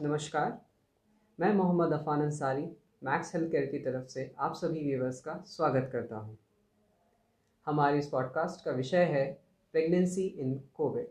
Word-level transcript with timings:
नमस्कार। 0.00 0.60
मैं 1.40 1.54
Mohammad 1.54 1.92
Afan 1.92 2.22
Ansari 2.22 2.62
Max 3.04 3.34
health 3.34 3.50
care 3.50 3.66
की 3.66 3.78
तरफ़ 3.78 4.06
से 4.06 4.34
आप 4.38 4.54
सभी 4.54 4.84
व्यूवर्स 4.84 5.20
का 5.20 5.42
स्वागत 5.46 5.90
करता 5.92 6.16
हूँ। 6.16 6.38
हमारे 7.66 7.98
इस 7.98 8.08
पॉडकास्ट 8.08 8.64
का 8.64 8.70
विषय 8.70 9.04
है 9.04 9.42
प्रेगनेंसी 9.72 10.26
इन 10.26 10.62
कोविड। 10.74 11.08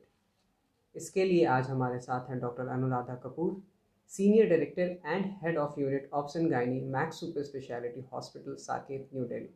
इसके 0.95 1.25
लिए 1.25 1.45
आज 1.45 1.67
हमारे 1.67 1.99
साथ 1.99 2.29
हैं 2.29 2.39
doctor 2.39 2.67
Anuradha 2.67 3.15
Kapoor, 3.15 3.61
senior 4.07 4.49
director 4.49 4.99
and 5.05 5.25
head 5.25 5.57
of 5.57 5.79
unit 5.79 6.09
option 6.13 6.49
gynae 6.49 6.81
Max 6.81 7.19
super 7.19 7.43
speciality 7.43 8.01
hospital, 8.01 8.55
Saket, 8.55 9.09
new 9.13 9.25
Delhi. 9.25 9.49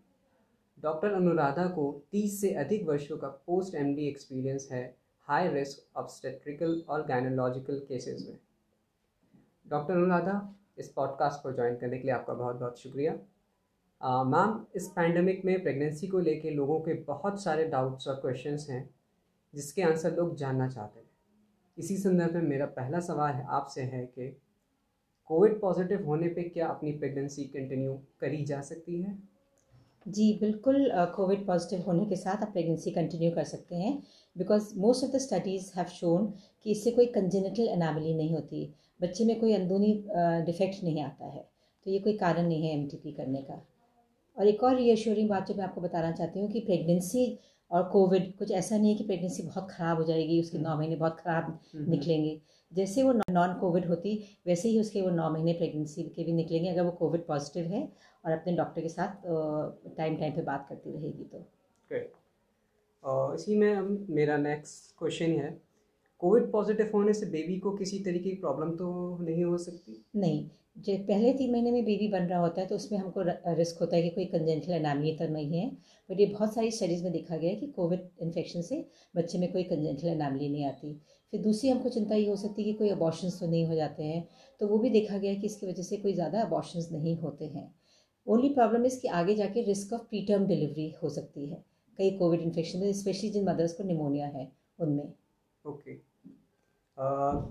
Doctor 0.80 1.14
Anuradha 1.14 1.68
को 1.68 2.02
30 2.12 2.42
से 2.42 2.54
अधिक 2.54 2.88
वर्षों 2.88 3.18
का 3.18 3.28
पोस्ट 3.28 3.76
एमडी 3.76 4.07
एक्सपीरियंस 4.07 4.70
है 4.71 4.98
हाई 5.21 5.48
रिस्क 5.48 5.98
ऑब्स्टेट्रिकल 5.98 6.84
और 6.89 7.05
गायनोलॉजिकल 7.07 7.80
केसेस 7.80 8.28
में। 8.30 8.38
डॉक्टर 9.68 9.94
अनुराधा, 9.94 10.55
इस 10.78 10.90
पॉडकास्ट 10.90 11.44
को 11.44 11.52
ज्वाइन 11.52 11.76
करने 11.76 11.98
के 11.98 12.04
लिए 12.04 12.12
आपका 12.12 12.34
बहुत 12.34 12.56
बहुत 12.56 12.80
शुक्रिया 12.80 13.14
मैम 14.23 14.66
इस 14.76 14.88
पैंडमिक 14.88 15.46
में 15.46 15.62
प्रेगनेंसी 15.64 16.08
को 16.08 16.20
लेके 16.20 16.50
लोगों 16.50 16.80
के 16.80 16.94
बहुत 17.04 17.44
सारे 17.44 17.66
डाउट्स 17.66 18.08
और 18.08 18.16
क्वेश्चंस 18.16 18.68
हैं, 18.70 18.90
जिसके 19.54 19.82
आंसर 19.82 20.16
लोग 20.16 20.36
जानना 20.36 20.68
चाहते 20.70 21.00
हैं। 21.00 21.09
इसी 21.78 21.98
संदर्भ 21.98 22.34
में 22.34 22.42
मेरा 22.42 22.66
पहला 22.66 23.00
सवाल 23.00 23.34
है 23.34 23.46
आपसे 23.50 23.82
है 23.84 24.06
कि 24.06 24.30
कोविड 25.26 25.59
पॉजिटिव 25.62 26.06
होने 26.06 26.28
पे 26.28 26.44
क्या 26.44 26.68
अपनी 26.68 26.92
प्रेगनेंसी 26.92 27.44
कंटिन्यू 27.45 27.94
करी 28.20 28.44
जा 28.45 28.62
सकती 28.62 29.02
है? 29.02 29.18
जी, 30.08 30.38
बिल्कुल 30.40 30.90
कोविड 31.16 31.45
पॉजिटिव 31.48 31.82
होने 31.82 32.06
के 32.06 32.16
साथ 32.16 32.44
आप 32.44 32.52
प्रेगनेंसी 32.52 32.92
कंटिन्यू 32.92 33.32
कर 33.32 33.44
सकते 33.44 33.76
हैं 33.76 34.02
because 34.38 34.78
most 34.80 35.04
of 35.04 35.12
the 35.12 35.18
studies 35.18 35.72
have 35.76 35.86
shown 35.86 36.34
कि 36.64 36.72
इससे 36.72 36.92
कोई 36.92 37.06
कंजेनिटल 37.06 37.68
एनामली 37.68 38.14
नहीं 38.14 38.34
होती। 38.34 38.73
बच्चे 38.99 39.26
में 39.26 39.40
कोई 39.40 39.54
अंदरूनी 39.54 39.94
डिफेक्ट 40.45 40.84
नहीं 40.84 41.02
आता 41.03 41.26
है। 41.26 41.45
तो 41.86 41.92
ये 41.92 42.00
कोई 42.00 42.17
कारण 42.17 42.47
नहीं 42.47 42.67
है 42.67 42.73
एमटीपी 42.73 43.11
करने 43.11 43.42
का। 43.42 43.61
और 44.38 44.47
एक 44.47 44.64
और 44.64 44.75
रीअश्योरिंग 44.75 45.30
बात 45.30 45.47
जो 45.47 45.53
मैं 45.56 45.64
आपको 45.64 45.81
बताना 45.81 46.11
चाहती 46.11 46.39
हूँ 46.39 46.50
कि 46.52 46.59
प्रेगनेंसी 46.59 47.28
और 47.72 47.83
कोविड 47.89 48.31
कुछ 48.38 48.52
ऐसा 48.52 48.78
नहीं 48.78 48.92
है 48.92 48.97
कि 48.97 49.03
प्रेगनेंसी 49.03 49.44
बहुत 49.44 49.67
ख़राब 49.72 49.97
हो 49.97 50.03
जाएगी 50.03 50.39
उसके 50.42 50.58
नौ 50.58 50.75
महीने 50.78 50.95
बहुत 50.95 51.20
ख़राब 51.20 51.44
हम्म, 51.44 51.80
हम्म। 51.80 51.92
निकलेंगे। 51.92 52.39
जैसे 52.72 53.03
वो 53.03 53.14
नॉन 53.14 53.53
कोविड 53.59 53.86
होती 53.86 54.16
वैसे 54.47 54.70
ही 54.70 54.80
उसके 54.80 55.02
वो 55.02 55.09
नौ 55.09 55.30
महीने 55.30 55.53
प्रेगनेंसी 55.53 56.03
के 56.03 56.23
भी 56.23 56.33
निकलेंगे 56.33 56.70
अगर 56.70 56.81
वो 56.81 56.92
कोविड 56.92 57.25
पॉजिटिव 57.27 57.66
है 57.66 57.81
और 58.25 58.31
अपने 58.31 58.55
डॉक्टर 58.55 58.81
के 58.81 58.89
साथ 58.89 59.22
टाइम 59.98 60.16
टाइम 60.17 60.33
पे 60.36 60.42
बात 60.42 60.66
करती 60.70 60.92
रहेगी 60.92 61.23
तो। 61.23 61.45
इसी 63.36 63.55
में 63.55 63.98
मेरा 64.16 64.38
नेक्स्ट 64.38 64.98
क्वेश्चन 65.00 65.31
है। 65.39 65.50
कोविड 66.21 66.52
पॉजिटिव 66.52 66.91
होने 66.94 67.13
से 67.13 67.25
बेबी 67.27 67.58
को 67.59 67.71
किसी 67.73 67.99
तरीके 68.02 68.30
की 68.30 68.35
प्रॉब्लम 68.38 68.69
तो 68.73 69.17
नहीं 69.21 69.44
हो 69.44 69.58
सकती? 69.59 70.03
नहीं, 70.16 70.45
जो 70.77 70.97
पहले 70.99 71.33
तीन 71.33 71.52
महीने 71.52 71.71
में 71.71 71.83
बेबी 71.85 72.08
बन 72.09 72.23
रहा 72.23 72.39
होता 72.39 72.61
है 72.61 72.67
तो 72.67 72.75
उसमें 72.75 72.97
हमको 72.99 73.23
रिस्क 73.55 73.80
होता 73.81 73.95
है 73.95 74.02
कि 74.03 74.09
कोई 74.11 74.25
कंजेंटल 74.27 74.71
एनामी 74.73 75.16
तो 75.16 75.27
नहीं 75.30 75.59
है। 75.59 75.69
बट 76.09 76.19
ये 76.19 76.25
बहुत 76.27 76.53
सारी 76.55 76.71
स्टडीज़ 76.71 77.03
में 77.03 77.11
देखा 77.11 77.38
गया 77.38 77.49
है 77.49 77.55
कि 77.55 77.67
कोविड 77.75 78.08
इन्फेक्शन 78.21 78.61
से 78.63 78.86
बच्चे 79.16 79.39
में 79.39 79.52
कोई 79.52 79.63
कंजेंटल 79.66 80.08
एनामली 80.08 80.49
नहीं 80.49 80.66
आती। 80.66 80.93
फिर 81.33 81.41
दूसरी 81.41 81.69
हमको 81.69 81.89
चिंता 81.89 82.16
ये 82.16 82.27
हो 82.27 82.36
सकती 82.38 82.61
है 82.61 82.71
कि 82.71 82.77
कोई 82.77 82.89
अबॉर्शंस 82.89 83.39
तो 83.39 83.47
नहीं 83.47 83.66
हो 83.67 83.75
जाते 83.75 84.03
हैं 84.03 84.27
तो 84.61 84.67
वो 84.67 84.77
भी 84.77 84.89
देखा 84.91 85.17
गया 85.17 85.31
है 85.31 85.38
कि 85.38 85.47
इसकी 85.47 85.67
वजह 85.67 85.83
से 85.83 85.97
कोई 85.97 86.13
ज़्यादा 86.13 86.41
अबॉर्शंस 86.41 86.89
नहीं 86.91 87.17
होते 87.17 87.45
हैं। 87.47 87.73
ओनली 88.27 88.49
प्रॉब्लम 88.52 88.86
इस 88.86 88.99
कि 88.99 89.08
आगे 89.13 89.36
जाके 89.36 89.61
risk 89.63 89.93
of 89.93 90.02
pre 90.03 90.21
term 90.27 90.45
delivery 90.47 90.89
हो 91.03 91.09
सकती 91.11 91.45
है, 91.45 91.63
कई 91.99 92.11
कोविड 92.17 92.41
इन्फेक्शन 92.41 92.80
में 92.80 92.93
स्पेशली 92.93 93.30
जिन 93.30 93.43
मदर्स 93.45 93.73
को 93.73 93.83
निमोनिया 93.83 94.27
है, 94.27 94.52
उनमें। 94.80 95.13
ओके 95.66 95.94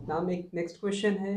नाम 0.08 0.30
एक 0.30 0.50
नेक्स्ट 0.54 0.80
क्वेश्चन 0.80 1.14
है 1.18 1.34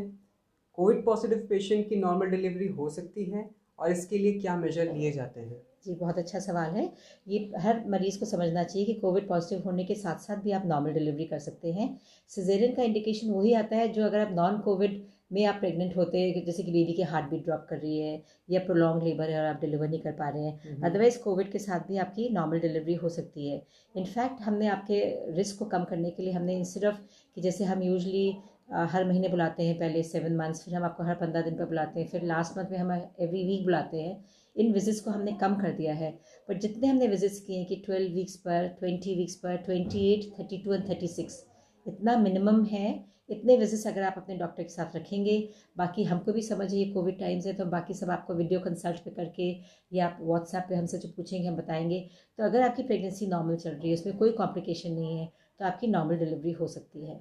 कोविड 0.78 1.04
पॉजिटिव 1.06 1.46
पेशेंट 1.50 1.88
की 1.90 1.96
नॉर्मल 1.96 2.30
डिलीवरी 2.30 2.68
हो 2.74 2.90
सकती 2.90 3.26
है 3.32 3.50
और 3.80 3.92
इसके 3.92 4.18
लिए 4.18 4.40
क्या 4.40 4.56
मेजर 4.58 4.94
लिए 4.94 5.12
जाते 5.12 5.42
हैं? 5.42 5.62
जी 5.86 5.94
बहुत 5.96 6.18
अच्छा 6.18 6.40
सवाल 6.40 6.72
है। 6.72 6.92
ये 7.28 7.52
हर 7.58 7.84
मरीज़ 7.90 8.20
को 8.20 8.26
समझना 8.26 8.64
चाहिए 8.64 8.86
कि 8.86 8.94
कोविड 8.94 9.28
पॉजिटिव 9.28 9.62
होने 9.66 9.84
के 9.84 9.96
साथ 9.96 10.20
साथ 10.20 10.38
भी 10.38 10.52
आप 10.52 10.66
नॉर्मल 10.66 10.94
डिलीवरी 10.94 11.26
कर 11.26 11.40
सकते 11.40 11.72
हैं। 11.74 11.90
सिजेरियन 12.30 12.74
का 12.76 12.84
इंडिकेशन 12.84 13.30
वही 13.32 13.54
आता 13.54 13.76
है 13.76 13.88
जो 13.88 14.04
अगर 14.06 14.20
आप 14.20 14.32
नॉन 14.32 14.58
कोविड 14.60 15.06
में 15.34 15.44
आप 15.46 15.56
प्रेग्नेंट 15.60 15.96
होते 15.98 16.20
हैं 16.20 16.44
जैसे 16.46 16.64
कि 16.64 16.72
बेबी 16.72 16.94
की 16.94 17.02
हार्ट 17.04 17.30
बीट 17.30 17.44
ड्रॉप 17.46 17.66
कर 17.70 17.78
रही 17.78 17.98
है 18.00 18.22
या 18.50 18.60
प्रोलॉन्ग 18.60 19.04
लेबर 19.04 19.30
है 19.30 19.40
और 19.40 19.46
आप 19.46 19.62
डिलीवर 19.62 19.88
नहीं 19.88 20.00
कर 20.00 20.12
पा 20.12 20.30
रहे 20.30 20.44
हैं। 20.44 20.82
अदरवाइज़ 20.82 21.16
हम्म। 21.16 21.24
कोविड 21.24 21.52
के 21.52 21.60
साथ 21.60 21.88
भी 21.88 21.98
आपकी 21.98 22.30
नॉर्मल 22.30 22.60
डिलीवरी 22.60 22.94
हो 22.94 23.10
सकती 23.10 23.50
है। 23.50 23.62
इनफैक्ट 23.96 24.42
हमने 24.42 24.68
आपके 24.68 25.00
रिस्क 25.38 25.60
को 25.60 25.66
कम 25.66 25.84
करने 25.84 26.10
के 26.12 26.24
लिए 26.24 26.34
हमने 26.34 26.58
इंस्टेड 26.58 26.86
ऑफ़ 26.86 27.02
कि 27.38 27.42
जैसे 27.42 27.64
हम 27.64 27.84
यूजली 27.84 28.30
हर 28.70 29.06
महीने 29.08 29.28
बुलाते 29.28 29.64
हैं, 29.64 29.78
पहले 29.80 30.02
सेवन 30.04 30.36
मंथ्स 30.36 30.64
फिर 30.64 30.76
हम 30.76 30.84
आपको 30.84 31.04
हर 31.04 31.16
पंद्रह 31.16 31.42
दिन 31.42 31.56
पर 31.58 31.66
बुलाते 31.66 32.00
हैं, 32.00 32.08
फिर 32.08 32.24
लास्ट 32.24 32.58
मंथ 32.58 32.72
में 32.72 32.78
हम 32.78 32.92
एवरी 32.92 33.44
वीक 33.48 33.64
बुलाते 33.66 34.02
हैं। 34.02 34.24
इन 34.56 34.72
विजिट्स 34.74 35.00
को 35.02 35.12
हमने 35.12 35.32
कम 35.42 35.56
कर 35.56 35.72
दिया 35.72 35.94
है। 35.94 36.12
बट 36.50 36.60
जितने 36.62 36.88
हमने 36.88 37.08
विजिट्स 37.08 37.40
किए 37.40 37.58
हैं 37.58 37.66
कि 37.68 37.76
ट्वेल्व 37.86 38.14
वीक्स 38.14 38.36
पर 38.38 38.68
ट्वेंटी 38.80 39.16
वीक्स 39.16 39.36
पर 39.36 39.56
twenty 39.58 40.08
eight 40.14 40.32
thirty 40.40 40.58
two 40.58 40.74
and 40.74 40.90
thirty 40.90 41.08
six 41.08 41.44
इतना 41.86 42.18
मिनिमम 42.18 42.64
है। 42.66 42.88
इतने 43.30 43.56
विजिट्स 43.58 43.86
अगर 43.88 44.04
आप 44.04 44.14
अपने 44.18 44.36
डॉक्टर 44.38 44.64
के 44.64 44.70
साथ 44.70 44.96
रखेंगे, 44.96 45.38
बाकी 45.78 46.04
हमको 46.04 46.34
भी 46.34 46.42
समझिए 46.42 46.86
कोविड 46.92 47.20
टाइम्स 47.20 47.46
है 47.48 47.54
तो 47.54 47.66
बाकी 47.68 47.94
सब 47.94 48.10
आपको 48.12 48.34
वीडियो 48.34 48.60
कंसल्ट 48.60 49.00
पे 49.00 49.12
करके 49.12 49.50
या 49.94 50.06
आप 50.08 50.18
व्हाट्सएप 50.22 50.66
पे 50.70 50.76
हमसे 50.76 50.98
जो 50.98 51.10
पूछेंगे, 51.10 51.48
हम 51.48 51.56
बताएँगे। 51.56 52.00
तो 52.40 52.44
अगर 52.44 52.62
आपकी 52.62 52.84
प्रेगनेंसी 52.84 53.28
नॉर्मल 53.28 53.56
चल 53.56 53.72
रही 53.72 53.90
है, 53.90 53.94
उसमें 53.94 54.18
कोई 54.18 54.32
कॉम्प्लिकेशन 54.34 54.94
नहीं 54.94 55.20
है 55.20 55.32
तो 55.60 55.66
आपकी 55.66 55.88
नॉर्मल 55.88 56.18
डिलीवरी 56.18 56.52
हो 56.52 56.68
सकती 56.68 57.06
है। 57.06 57.20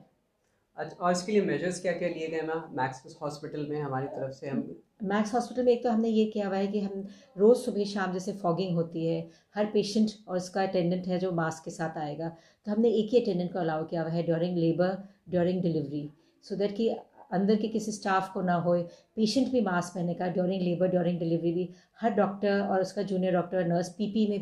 अच्छा 0.77 0.97
और 0.97 1.13
इसके 1.13 1.33
लिए 1.33 1.43
मेजर्स 1.43 1.81
क्या 1.81 1.93
क्या 1.93 2.09
लिए 2.09 2.27
गए 2.29 2.41
मैम 2.43 2.65
मैक्स 2.77 3.17
हॉस्पिटल 3.23 3.67
में 3.71 3.81
हमारी 3.81 4.07
तरफ़ 4.09 4.33
से 4.33 4.49
हम 4.49 4.65
मैक्स 5.05 5.35
हॉस्पिटल 5.35 5.65
में 5.65 5.73
एक 5.73 5.83
तो 5.83 5.91
हमने 5.91 6.09
ये 6.09 6.25
किया 6.27 6.47
हुआ 6.47 6.57
है 6.57 6.67
कि 6.67 6.81
हम 6.81 7.07
रोज़ 7.37 7.59
सुबह 7.59 7.85
शाम 7.85 8.13
जैसे 8.13 8.33
फॉगिंग 8.43 8.75
होती 8.77 9.07
है, 9.07 9.19
हर 9.55 9.67
पेशेंट 9.73 10.11
और 10.29 10.37
उसका 10.37 10.63
अटेंडेंट 10.63 11.07
है 11.07 11.19
जो 11.19 11.33
मास्क 11.33 11.65
के 11.65 11.71
साथ 11.71 11.99
आएगा 11.99 12.29
तो 12.67 12.73
हमने 12.73 12.91
एक 13.01 13.13
ही 13.13 13.21
अटेंडेंट 13.21 13.53
को 13.53 13.59
अलाउ 13.59 13.87
किया 13.87 14.03
हुआ 14.03 14.11
है 14.13 14.23
during 14.23 14.57
labour 14.59 14.97
during 15.31 15.63
delivery 15.63 16.09
so 16.45 16.57
that 16.57 16.77
कि 16.77 16.89
अंदर 17.33 17.57
के 17.57 17.69
किसी 17.69 17.93
स्टाफ 17.93 18.33
को 18.35 18.43
ना 18.43 18.55
हो 18.67 18.77
पेशेंट 19.16 19.50
भी 19.53 19.60
मास्क 19.60 19.94
पहने 19.94 20.15
का 20.15 20.27
ड्यूरिंग 20.28 20.62
लेबर 20.62 20.88
ड्यूरिंग 20.88 21.19
डिलीवरी 21.19 21.53
भी 21.53 21.69
हर 22.00 22.10
डॉक्टर 22.15 22.60
और 22.62 22.81
उसका 22.81 23.03
जूनियर 23.10 23.32
डॉक्टर 23.32 23.66
नर्स 23.66 23.88
पीपी 23.99 24.27
में 24.31 24.41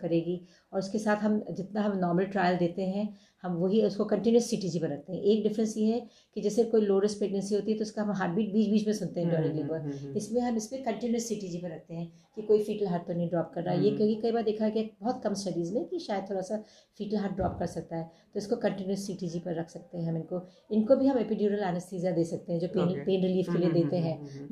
करेगी 0.00 0.40
और 0.72 0.78
उसके 0.78 0.98
साथ 0.98 1.22
हम 1.22 1.42
जितना 1.52 1.82
हम 1.82 1.98
नॉर्मल 1.98 2.24
ट्रायल 2.32 2.56
देते 2.58 2.86
हैं 2.86 3.08
हम 3.44 3.52
वही 3.56 3.82
उसको 3.82 4.04
कंटिन्यूस 4.04 4.48
सी 4.50 4.56
टी 4.56 4.68
जी 4.68 4.78
पर 4.78 4.88
रखते 4.88 5.12
हैं। 5.12 5.20
एक 5.22 5.42
डिफरेंस 5.42 5.74
ये 5.76 5.92
है 5.92 6.00
कि 6.36 6.40
जैसे 6.40 6.64
कोई 6.72 6.80
लो 6.80 6.98
रिस्क 7.00 7.18
प्रेगनेंसी 7.18 7.54
होती 7.54 7.72
है 7.72 7.76
तो 7.78 7.82
उसका 7.82 8.02
हम 8.02 8.10
हार्ट 8.16 8.32
बीट 8.32 8.52
बीच 8.52 8.68
बीच 8.70 8.86
में 8.86 8.92
सुनते 8.94 9.20
हैं 9.20 9.28
ड्यूरिंग 9.28 9.50
हम्म, 9.50 9.62
लेबर 9.62 9.78
हम्म, 9.78 9.92
हम्म, 9.92 10.16
इसमें 10.16 10.40
हम 10.40 10.56
इसमें 10.56 10.82
कंटिन्यूस 10.82 11.28
सी 11.28 11.36
टी 11.36 11.48
जी 11.48 11.58
पर 11.58 11.70
रखते 11.70 11.94
हैं 11.94 12.06
कि 12.36 12.42
कोई 12.42 12.62
फीटल 12.64 12.86
हार्ट 12.86 13.06
तो 13.06 13.12
नहीं 13.12 13.28
ड्रॉप 13.28 13.50
कर 13.54 13.62
रहा। 13.62 13.74
है 13.74 13.84
ये 13.84 13.90
क्योंकि 13.90 14.14
कई 14.22 14.32
बार 14.32 14.42
देखा 14.42 14.68
गया 14.68 14.84
बहुत 15.00 15.22
कम 15.24 15.34
स्टडीज़ 15.34 15.72
में 15.74 15.84
कि 15.84 15.98
शायद 15.98 16.28
थोड़ा 16.30 16.40
सा 16.40 16.56
फीटल 16.98 17.16
हार्ट 17.16 17.34
ड्रॉप 17.36 17.56
कर 17.58 17.66
सकता 17.68 17.96
है 17.96 18.04
तो 18.34 18.38
इसको 18.38 18.56
कंटिन्यूस 18.58 19.06
सी 19.06 19.14
टी 19.20 19.28
जी 19.28 19.38
पर 19.38 19.54
रख 19.54 19.68
सकते 19.70 19.98
हैं 19.98 20.08
हम 20.08 20.16
इनको। 20.16 20.42
इनको 20.70 20.96
भी 20.96 21.06
हम 21.06 21.18
एपिड्यूरल 21.18 21.62
एनेस्थीजिया 21.68 22.12
दे 22.12 22.24
सकते 22.24 22.52
हैं 22.52 22.60
जो 22.60 22.68
पेन 22.68 22.92
पेन 23.06 23.22
रिलीफ 23.22 23.46
के 23.52 23.58
लिए 23.58 23.70
देते 23.72 23.96
हैं 23.96 23.99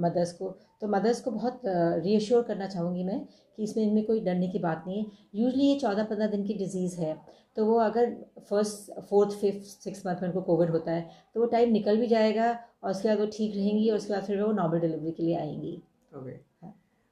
मदर्स 0.01 0.33
को। 0.33 0.49
तो 0.81 0.89
मदर्स 0.89 1.21
को 1.21 1.31
बहुत 1.31 1.61
रीअश्योर 1.65 2.43
करना 2.43 2.67
चाहूँगी 2.69 3.05
मैं 3.05 3.21
कि 3.59 3.63
इसमें 3.63 3.85
इनमें 3.85 4.05
कोई 4.07 4.21
डरने 4.21 4.49
की 4.49 4.59
बात 4.59 4.85
नहीं 4.87 4.99
है। 4.99 5.11
यूजली 5.35 5.65
ये 5.65 5.79
चौदह 5.81 6.05
पंद्रह 6.05 6.27
दिन 6.27 6.45
की 6.45 6.55
डिज़ीज़ 6.55 7.01
है। 7.01 7.17
तो 7.57 7.65
वो 7.67 7.79
अगर 7.81 8.15
first 8.51 9.01
fourth 9.01 9.31
fifth 9.39 9.67
six 9.85 10.07
month 10.07 10.21
में 10.23 10.29
उनको 10.29 10.41
कोविड 10.43 10.71
होता 10.71 10.93
है 10.93 11.09
तो 11.35 11.41
वो 11.41 11.47
टाइम 11.47 11.73
निकल 11.73 11.97
भी 12.01 12.07
जाएगा 12.07 12.51
और 12.83 12.91
उसके 12.91 13.09
बाद 13.09 13.19
वो 13.21 13.27
ठीक 13.33 13.57
रहेंगी 13.57 13.89
और 13.91 13.97
उसके 13.97 14.13
बाद 14.13 14.23
फिर 14.25 14.43
वो 14.43 14.53
नॉर्मल 14.53 14.81
डिलीवरी 14.81 15.11
के 15.13 15.23
लिए 15.23 15.37
आएँगी। 15.37 15.81
ओके 16.13 16.37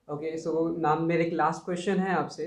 ओके 0.09 0.37
सो 0.39 0.69
नाम 0.79 1.05
मेरे 1.05 1.25
एक 1.25 1.33
लास्ट 1.33 1.65
क्वेश्चन 1.65 1.99
है 1.99 2.15
आपसे। 2.15 2.47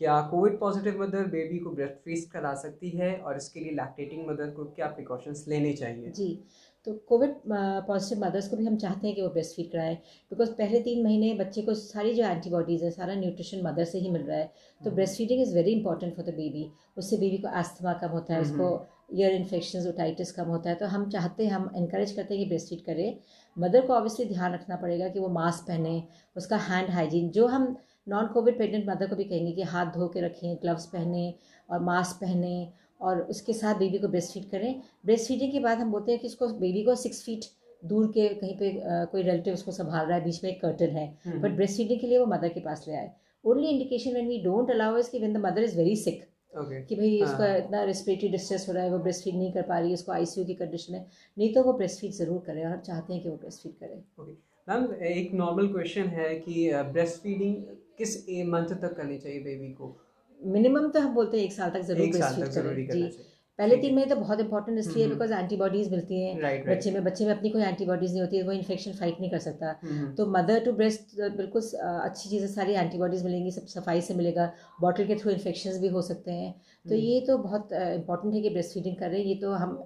क्या 0.00 0.20
कोविड 0.30 0.58
पॉजिटिव 0.58 1.00
मदर 1.02 1.26
बेबी 1.28 1.58
को 1.58 1.70
ब्रेस्ट 1.70 1.94
फ़ीड 2.04 2.30
करा 2.32 2.54
सकती 2.54 2.90
है 2.90 3.14
और 3.16 3.36
इसके 3.36 3.60
लिए 3.60 3.70
लैक्टेटिंग 3.72 4.26
मदर 4.28 4.50
को 4.50 4.64
क्या 4.66 4.86
प्रिकॉशंस 4.88 5.44
लेने 5.48 5.72
चाहिए? 5.72 6.10
जी। 6.10 6.44
तो 6.86 6.92
कोविड 7.08 7.34
पॉजिटिव 7.46 8.24
मदर्स 8.24 8.48
को 8.48 8.56
भी 8.56 8.66
हम 8.66 8.76
चाहते 8.76 9.06
हैं 9.06 9.14
कि 9.16 9.22
वो 9.22 9.28
ब्रेस्ट 9.28 9.56
फ़ीड 9.56 9.70
कराएँ 9.72 9.94
बिकॉज़ 10.30 10.50
पहले 10.58 10.80
तीन 10.80 11.02
महीने 11.04 11.32
बच्चे 11.34 11.62
को 11.62 11.74
सारी 11.74 12.14
जो 12.14 12.24
एंटीबॉडीज़ 12.24 12.84
है 12.84 12.90
सारा 12.90 13.14
न्यूट्रिशन 13.14 13.62
मदर 13.64 13.84
से 13.84 13.98
ही 13.98 14.10
मिल 14.10 14.22
रहा 14.22 14.36
है। 14.38 14.50
तो 14.80 14.90
breast 14.90 15.16
feeding 15.18 15.42
is 15.42 15.54
very 15.54 15.72
important 15.72 16.14
for 16.16 16.24
the 16.26 16.34
baby 16.36 16.70
उससे 16.98 17.16
बेबी 17.16 17.38
को 17.38 17.48
आस्थमा 17.62 17.92
कम 18.02 18.08
होता 18.10 18.34
है 18.34 18.40
उसको 18.40 18.70
ईयर 19.14 19.32
इन्फेक्शन 19.32 19.88
ओटाइटिस 19.88 20.32
कम 20.32 20.48
होता 20.48 20.70
है। 20.70 20.76
तो 20.76 20.86
हम 20.86 21.08
चाहते 21.10 21.44
हैं 21.46 21.52
हम 21.52 21.70
इंकरेज 21.76 22.12
करते 22.12 22.34
हैं 22.34 22.42
कि 22.44 22.48
ब्रेस्ट 22.48 22.68
फ़ीड 22.68 22.84
करें। 22.84 23.18
मदर 23.56 23.86
को 23.86 23.92
ऑब्वियसली 23.94 24.26
ध्यान 24.34 24.52
रखना 24.54 24.76
पड़ेगा 24.76 25.08
कि 25.08 25.18
वो 25.18 25.28
मास्क 25.36 25.66
पहने 25.68 26.02
उसका 26.36 26.56
हैंड 26.68 26.90
हाइजीन 26.90 27.30
जो 27.30 27.46
हम 27.46 27.76
नॉन 28.08 28.26
कोविड 28.34 28.56
प्रेगनेंट 28.56 28.88
मदर 28.88 29.06
को 29.08 29.16
भी 29.16 29.24
कहेंगे 29.24 29.52
कि 29.52 29.62
हाथ 29.70 29.86
धो 29.94 30.08
के 30.08 30.20
रखें 30.20 30.56
ग्लव्स 30.62 30.86
पहने 30.92 31.32
और 31.68 31.80
मास्क 31.84 32.16
पहने 32.20 32.52
और 33.00 33.20
उसके 33.30 33.52
साथ 33.52 33.74
बेबी 33.78 33.98
को 33.98 34.08
ब्रेस्ट 34.08 34.32
फ़ीड 34.32 34.48
करें। 34.50 34.80
ब्रेस्ट 35.04 35.28
फीडिंग 35.28 35.52
के 35.52 35.60
बाद 35.60 35.78
हम 35.78 35.90
बोलते 35.92 36.12
हैं 36.12 36.20
कि 36.20 36.26
उसको 36.26 36.48
बेबी 36.60 36.82
को 36.84 36.94
सिक्स 36.96 37.22
फीट 37.24 37.44
दूर 37.82 38.06
के 38.14 38.28
कहीं 38.28 38.56
पे 38.58 38.70
आ, 38.70 39.04
कोई 39.04 39.22
रिलेटिव 39.22 39.54
उसको 39.54 39.72
संभाल 39.72 40.06
रहा 40.06 40.16
है 40.16 40.24
बीच 40.24 40.42
में 40.44 40.50
एक 40.50 40.60
कर्टन 40.60 40.96
है। 40.96 41.40
बट 41.40 41.50
ब्रेस्ट 41.56 41.76
फीडिंग 41.76 42.00
के 42.00 42.06
लिए 42.06 42.18
वो 42.18 42.26
मदर 42.28 42.48
के 42.48 42.60
पास 42.60 42.84
ले 42.88 42.94
आए। 42.96 43.10
Only 43.44 43.68
indication 43.68 44.12
when 44.12 44.28
we 44.28 44.38
don't 44.44 44.70
allow 44.70 44.98
is 44.98 45.10
कि 45.10 45.18
when 45.18 45.32
the 45.32 45.44
mother 45.44 45.62
is 45.64 45.76
very 45.78 45.96
sick 45.98 46.24
कि 46.54 46.96
भाई 46.96 47.20
उसका 47.22 47.44
हाँ। 47.44 47.56
इतना 47.58 47.82
रेस्पिरेटरी 47.84 48.28
डिस्ट्रेस 48.28 48.64
हो 48.68 48.72
रहा 48.74 48.84
है 48.84 48.90
वो 48.90 48.98
ब्रेस्ट 48.98 49.24
फ़ीड 49.24 49.34
नहीं 49.36 49.52
कर 49.52 49.62
पा 49.62 49.78
रही 49.78 49.88
है 49.88 49.94
उसको 49.94 50.12
आईसीयू 50.12 50.44
की 50.46 50.54
कंडीशन 50.54 50.94
है। 50.94 51.00
नहीं 51.36 51.52
तो 51.54 51.62
वो 51.62 51.72
ब्रेस्ट 51.72 52.00
फ़ीड 52.00 52.12
ज़रूर 52.12 52.42
करें 52.46 52.64
और 52.64 52.70
हम 52.70 52.80
चाहते 52.80 53.12
हैं 53.12 53.22
कि 53.22 53.28
वो 53.28 53.36
ब्रेस्ट 53.36 53.62
फ़ीड 53.62 53.74
करे 53.80 54.36
मैम 54.68 54.92
एक 55.12 55.32
नॉर्मल 55.34 55.68
क्वेश्चन 55.68 56.08
है 56.16 56.34
कि 56.38 56.70
ब्रेस्ट 56.92 57.22
फीडिंग 57.22 57.54
किस 57.98 58.18
मंथ 58.48 58.74
तक 58.80 58.96
करनी 58.96 59.18
चाहिए 59.18 59.40
बेबी 59.40 59.72
को? 59.72 59.96
मिनिमम 60.40 60.88
तो 60.90 61.00
हम 61.00 61.14
बोलते 61.14 61.38
हैं 61.38 61.44
एक 61.44 61.52
साल 61.52 61.70
तक 61.70 61.80
ज़रूर 61.82 62.02
एक 62.02 62.14
साल 62.14 62.34
ब्रेस्ट 62.34 62.44
तक 62.44 62.60
ज़रूरी 62.60 62.86
करना 62.86 63.00
चाहिए। 63.00 63.26
पहले। 63.58 63.76
तीन 63.76 63.94
महीने 63.94 64.10
तो 64.10 64.16
बहुत 64.16 64.40
इंपॉर्टेंट 64.40 64.78
इसलिए 64.78 65.04
हम्म, 65.04 65.14
बिकॉज़ 65.14 65.32
एंटीबॉडीज 65.34 65.90
मिलती 65.92 66.20
हैं। 66.20 66.40
राइट 66.40 66.68
बच्चे 66.68 66.90
में 66.90 67.04
बच्चे 67.04 67.24
में 67.26 67.32
अपनी 67.32 67.50
कोई 67.50 67.62
एंटीबॉडीज 67.62 68.12
नहीं 68.12 68.20
होती 68.20 68.36
है 68.36 68.42
वो 68.42 68.52
इन्फेक्शन 68.52 68.92
फाइट 69.00 69.20
नहीं 69.20 69.30
कर 69.30 69.38
सकता। 69.40 69.70
राइट 69.84 70.14
तो 70.16 70.26
मदर 70.32 70.64
टू 70.64 70.72
ब्रेस्ट 70.72 71.20
बिल्कुल 71.36 71.62
अच्छी 71.82 72.28
चीज़ें 72.28 72.46
सारी 72.48 72.74
एंटीबॉडीज़ 72.74 73.24
मिलेंगी 73.24 73.50
सब 73.50 73.66
सफ़ाई 73.68 74.00
से 74.00 74.14
मिलेगा। 74.14 74.50
बॉटल 74.80 75.06
के 75.06 75.14
थ्रू 75.16 75.30
इन्फेक्शन 75.30 75.80
भी 75.80 75.88
हो 75.88 76.02
सकते 76.02 76.32
हैं। 76.32 76.52
तो 76.52 76.94
हम्म। 76.94 77.00
ये 77.00 77.20
तो 77.26 77.38
बहुत 77.38 77.72
इंपॉर्टेंट 77.72 78.34
है 78.34 78.40
कि 78.40 78.50
ब्रेस्ट 78.50 78.74
फीडिंग 78.74 78.96
करें। 78.96 79.18
ये 79.18 79.34
तो 79.42 79.52
हम 79.54 79.76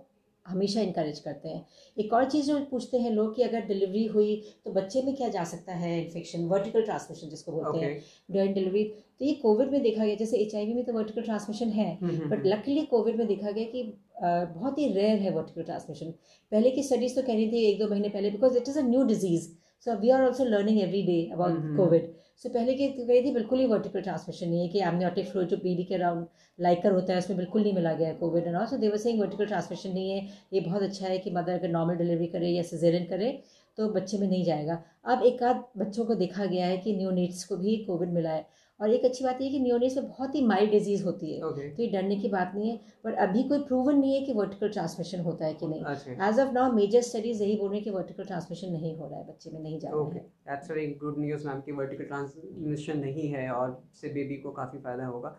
हमेशा 0.47 0.81
इनकरेज 0.81 1.19
करते 1.21 1.49
हैं। 1.49 1.65
एक 1.97 2.13
और 2.13 2.25
चीज़ 2.31 2.47
जो 2.47 2.59
पूछते 2.71 2.99
हैं 2.99 3.11
लोग 3.11 3.35
कि 3.37 3.43
अगर 3.43 3.67
डिलीवरी 3.67 4.05
हुई 4.07 4.35
तो 4.65 4.73
बच्चे 4.73 5.03
में 5.03 5.15
क्या 5.17 5.29
जा 5.29 5.45
सकता 5.45 5.75
है 5.75 6.01
इन्फेक्शन 6.03 6.45
वर्टिकल 6.49 6.83
ट्रांसमिशन 6.83 7.29
जिसको 7.29 7.53
बोलते 7.53 7.69
ओके 7.71 7.87
हैं 7.87 8.01
ड्यूरिंग 8.31 8.55
डिलीवरी 8.55 8.85
तो 9.21 9.25
ये 9.25 9.35
कोविड 9.43 9.71
में 9.73 9.83
देखा 9.83 10.05
गया 10.05 10.15
जैसे 10.15 10.37
एचआईवी 10.39 10.75
में 10.75 10.85
तो 10.85 10.93
वर्टिकल 10.93 11.23
ट्रांसमिशन 11.23 11.69
है 11.71 11.89
बट 12.03 12.47
लकीली 12.47 12.85
कोविड 12.87 13.17
में 13.17 13.27
देखा 13.27 13.51
गया 13.51 13.65
कि 13.65 13.83
बहुत 14.23 14.79
ही 14.79 14.93
रेयर 14.93 15.19
है 15.19 15.31
वर्टिकल 15.35 15.63
ट्रांसमिशन 15.63 16.11
पहले 16.53 16.71
की 16.71 16.83
स्टडीज़ 16.83 17.15
तो 17.17 17.23
कह 17.23 17.35
रही 17.35 17.51
थी 17.53 17.65
एक 17.67 17.79
दो 17.79 17.89
महीने 17.89 18.09
पहले 18.09 18.31
because 18.31 18.57
it 18.59 18.69
is 18.69 18.79
a 18.79 18.83
new 18.89 19.05
disease 19.05 19.49
so 19.87 19.95
we 20.01 20.11
are 20.11 20.25
also 20.25 20.45
learning 20.45 20.81
every 20.81 21.03
day 21.03 21.23
about. 21.33 21.77
COVID 21.77 22.13
so 22.45 22.49
पहले 22.49 22.73
की 22.75 22.87
गई 23.07 23.23
थी, 23.25 23.31
बिल्कुल 23.33 23.59
ही 23.59 23.67
वर्टिकल 23.67 24.01
ट्रांसमिशन 24.03 24.49
नहीं 24.49 24.61
है 24.61 24.69
कि 24.69 24.81
एमनियोटिक 24.83 25.27
फ्लो 25.27 25.43
जो 25.51 25.57
बेबी 25.57 25.83
के 25.85 25.95
अराउंड 25.95 26.27
लाइकर 26.59 26.93
होता 26.93 27.13
है, 27.13 27.19
उसमें 27.19 27.37
बिल्कुल 27.39 27.63
नहीं 27.63 27.73
मिला 27.75 27.93
गया 27.95 28.09
है 28.09 28.15
कोविड 28.15 28.47
एंड 28.47 28.57
ऑल 28.57 28.67
सो 28.67 28.77
देवर 28.77 28.97
सिंह 28.99 29.21
वर्टिकल 29.21 29.47
ट्रांसमिशन 29.47 29.93
नहीं 29.93 30.11
है. 30.11 30.27
ये 30.53 30.61
बहुत 30.61 30.83
अच्छा 30.83 31.07
है 31.07 31.19
कि 31.19 31.31
मदर 31.31 31.59
अगर 31.59 31.69
नॉर्मल 31.71 31.97
डिलीवरी 31.97 32.27
करे 32.29 32.49
या 32.49 32.63
सिजेरियन 32.71 33.05
करे 33.07 33.31
तो 33.79 33.89
बच्चे 33.91 34.19
में 34.19 34.27
नहीं 34.29 34.45
जाएगा. 34.45 34.83
अब 35.05 35.23
एक 35.27 35.43
आध 35.43 35.63
बच्चों 35.79 36.05
को 36.05 36.15
देखा 36.15 36.47
गया 36.47 36.67
है 36.67 36.77
कि 36.79 36.97
न्यू 36.97 37.11
नीड्स 37.11 37.45
को 37.45 37.57
भी 37.57 37.77
कोविड 37.87 38.13
मिला 38.13 38.31
है. 38.31 38.47
और 38.81 38.91
एक 38.91 39.05
अच्छी 39.05 39.25
बात 39.25 39.41
यह 39.41 39.47
है 39.47 39.53
कि 39.53 39.59
न्यूनेट्स 39.61 39.97
में 39.97 40.07
बहुत 40.07 40.35
ही 40.35 40.41
माइल्ड 40.47 40.71
डिज़ीज़ 40.71 41.05
होती 41.05 41.33
है। 41.33 41.43
ओके 41.45 41.69
तो 41.71 41.83
ये 41.83 41.89
डरने 41.91 42.17
की 42.17 42.29
बात 42.29 42.53
नहीं 42.55 42.71
है 42.71 42.77
पर 43.05 43.15
अभी 43.25 43.43
कोई 43.49 43.63
प्रूवन 43.65 43.99
नहीं 43.99 44.15
है 44.15 44.25
कि 44.27 44.33
वर्टिकल 44.33 44.69
ट्रांसमिशन 44.71 45.21
होता 45.21 45.47
है 45.47 45.55
कि 45.55 45.67
नहीं। 45.67 45.85
As 46.29 46.41
of 46.41 46.53
now 46.53 46.73
major 46.73 47.01
studies 47.03 47.43
यही 47.43 47.57
बोल 47.57 47.71
रही 47.71 47.79
है 47.79 47.85
कि 47.85 47.91
वर्टिकल 47.91 48.25
ट्रांसमिशन 48.25 48.73
नहीं 48.73 48.97
हो 48.97 49.09
रहा 49.09 49.19
है 49.19 49.27
बच्चे 49.29 49.51
में 49.51 49.61
नहीं 49.61 49.79
जा 49.79 49.91
रहा 49.91 50.05
है। 50.09 50.21
That's 50.49 50.71
very 50.71 50.87
good 51.03 51.19
news 51.19 51.47
ma'am 51.49 51.61
कि 51.61 51.73
वर्टिकल 51.73 52.05
ट्रांसमिशन 52.05 52.99
नहीं 52.99 53.29
है 53.29 53.49
और 53.53 53.81
इससे 53.93 54.09
बेबी 54.09 54.37
को 54.37 54.51
काफ़ी 54.53 54.79
फ़ायदा 54.79 55.07
होगा। 55.07 55.37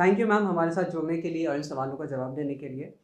थैंक 0.00 0.20
यू 0.20 0.26
मैम 0.26 0.46
हमारे 0.46 0.70
साथ 0.72 0.90
जुड़ने 0.90 1.16
के 1.18 1.30
लिए 1.30 1.46
और 1.46 1.56
इन 1.56 1.62
सवालों 1.64 1.96
का 1.96 2.06
जवाब 2.06 2.34
देने 2.34 2.54
के 2.54 2.68
लिए। 2.68 2.94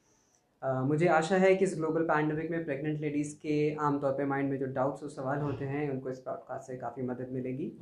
मुझे 0.62 1.06
आशा 1.08 1.36
है 1.36 1.54
कि 1.56 1.64
इस 1.64 1.74
ग्लोबल 1.76 2.02
पैंडमिक 2.04 2.50
में 2.50 2.64
प्रेग्नेंट 2.64 3.00
लेडीज़ 3.00 3.34
के 3.36 3.74
आमतौर 3.80 4.12
पे 4.12 4.24
माइंड 4.24 4.50
में 4.50 4.58
जो 4.58 4.66
डाउट्स 4.68 5.02
और 5.02 5.08
सवाल 5.10 5.38
होते 5.40 5.64
हैं, 5.64 5.88
उनको 5.90 6.10
इस 6.10 6.18
पॉडकास्ट 6.18 6.66
से 6.66 6.76
काफ़ी 6.76 7.02
मदद 7.02 7.28
मिलेगी। 7.32 7.72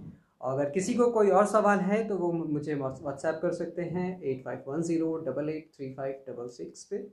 और 0.41 0.53
अगर 0.53 0.71
किसी 0.71 0.95
को 0.95 1.11
कोई 1.11 1.31
और 1.31 1.47
सवाल 1.47 1.79
है 1.81 2.03
तो 2.09 2.17
वो 2.17 2.31
मुझे 2.33 2.75
व्हाट्सएप 2.75 3.39
कर 3.43 3.53
सकते 3.53 3.83
हैं 3.85 4.21
eight 4.23 4.45
five 4.45 4.63
one 4.69 4.83
zero 4.83 5.17
double 5.27 5.49
eight 5.49 5.69
three 5.77 5.93
five 5.95 6.23
double 6.29 6.49
six 6.49 6.85
पे। 6.85 7.07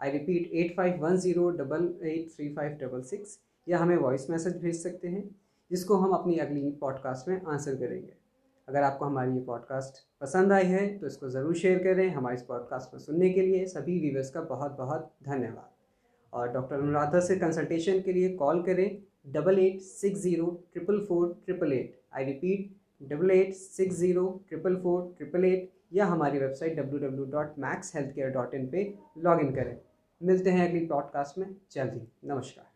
I 0.00 0.10
repeat 0.10 0.50
eight 0.54 0.76
five 0.76 1.02
one 1.04 1.16
zero 1.16 1.48
double 1.58 1.88
eight 2.04 2.30
three 2.34 2.52
five 2.54 2.76
double 2.82 3.02
six 3.04 3.38
या 3.66 3.78
हमें 3.78 3.96
वॉइस 3.96 4.28
मैसेज 4.30 4.56
भेज 4.62 4.82
सकते 4.82 5.08
हैं, 5.08 5.28
जिसको 5.70 5.96
हम 5.96 6.12
अपनी 6.12 6.36
अगली 6.38 6.70
पॉडकास्ट 6.80 7.28
में 7.28 7.40
आंसर 7.42 7.74
करेंगे। 7.74 8.25
अगर 8.68 8.82
आपको 8.82 9.04
हमारी 9.04 9.32
ये 9.32 9.40
पॉडकास्ट 9.44 10.02
पसंद 10.20 10.52
आई 10.52 10.64
है 10.66 10.86
तो 10.98 11.06
इसको 11.06 11.28
ज़रूर 11.30 11.54
शेयर 11.56 11.78
करें 11.82 12.08
हमारे 12.10 12.36
इस 12.36 12.42
पॉडकास्ट 12.42 12.90
को 12.90 12.98
सुनने 12.98 13.30
के 13.30 13.40
लिए। 13.40 13.66
सभी 13.66 13.98
व्यूवर्स 14.00 14.30
का 14.30 14.40
बहुत 14.44 14.76
बहुत 14.78 15.10
धन्यवाद। 15.26 15.70
और 16.32 16.52
डॉक्टर 16.52 16.76
अनुराधा 16.76 17.20
से 17.20 17.36
कंसल्टेशन 17.36 18.00
के 18.00 18.12
लिए 18.12 18.34
कॉल 18.36 18.62
करें 18.62 18.98
double 19.32 19.58
eight 19.58 19.80
six 19.82 20.20
zero 20.20 20.46
triple 20.72 21.04
four 21.08 21.32
triple 21.46 21.72
eight 21.72 21.98
I 22.14 22.24
repeat 22.24 23.08
double 23.12 23.30
eight 23.30 23.54
six 23.54 23.96
zero 23.96 24.28
triple 24.48 24.76
four 24.82 25.12
triple 25.18 25.44
eight 25.44 25.70
या 25.92 26.06
हमारी 26.06 26.38
website 26.38 26.76
W 26.80 27.08
W 27.08 27.24
dot 27.32 27.58
Max 27.58 27.94
health 27.96 28.14
care 28.14 28.30
dot 28.30 28.54
in 28.54 28.66
पर 28.66 29.20
लॉग 29.24 29.40
इन 29.40 29.54
करें। 29.54 29.76
मिलते 30.20 30.50
हैं 30.50 30.68
अगली 30.68 30.86
पॉडकास्ट 30.86 31.38
में। 31.38 31.54
जल्दी 31.72 32.08
नमस्कार। 32.24 32.75